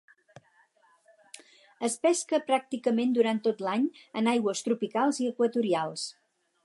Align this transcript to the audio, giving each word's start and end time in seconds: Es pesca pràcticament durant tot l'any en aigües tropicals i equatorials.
Es 1.87 1.97
pesca 2.05 2.39
pràcticament 2.47 3.13
durant 3.19 3.43
tot 3.49 3.61
l'any 3.67 3.85
en 4.23 4.31
aigües 4.33 4.67
tropicals 4.69 5.21
i 5.27 5.31
equatorials. 5.35 6.09